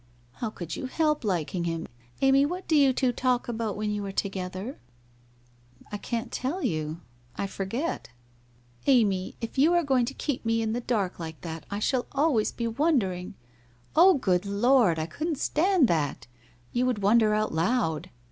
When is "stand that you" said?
15.37-16.87